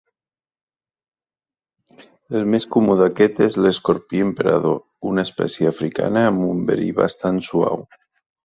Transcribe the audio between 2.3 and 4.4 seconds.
El més comú d'aquests és l'escorpí